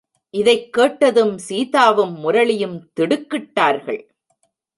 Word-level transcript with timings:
இதைக் 0.29 0.73
கேட்டதும் 0.73 1.37
சீதாவும் 1.37 2.15
முரளியும் 2.19 2.91
திடுக்கிட்டார்கள். 2.99 4.01